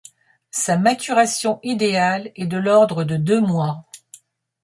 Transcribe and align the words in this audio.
Sa 0.49 0.77
maturation 0.79 1.59
idéale 1.61 2.31
est 2.35 2.47
de 2.47 2.57
l'ordre 2.57 3.03
de 3.03 3.17
deux 3.17 3.39
mois. 3.39 3.85